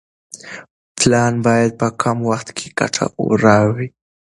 [0.97, 3.05] پلان باید په کم وخت کې ګټه
[3.43, 3.87] راوړي.